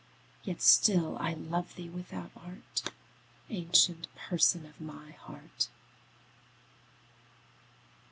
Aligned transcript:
Yet 0.43 0.63
still 0.63 1.15
I 1.19 1.35
love 1.35 1.75
thee 1.75 1.87
without 1.87 2.31
art, 2.35 2.89
Ancient 3.51 4.07
Person 4.15 4.65
of 4.65 4.81
my 4.81 5.11
heart. 5.11 5.67